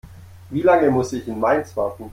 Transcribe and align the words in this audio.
Wie 0.49 0.63
lange 0.63 0.89
muss 0.89 1.13
ich 1.13 1.27
in 1.27 1.39
Mainz 1.39 1.77
warten? 1.77 2.09